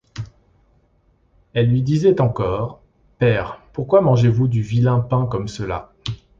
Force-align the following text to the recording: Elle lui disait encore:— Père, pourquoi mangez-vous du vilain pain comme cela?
Elle 1.53 1.69
lui 1.69 1.83
disait 1.83 2.21
encore:— 2.21 2.81
Père, 3.19 3.61
pourquoi 3.71 4.01
mangez-vous 4.01 4.47
du 4.47 4.63
vilain 4.63 4.99
pain 4.99 5.27
comme 5.27 5.47
cela? 5.47 5.93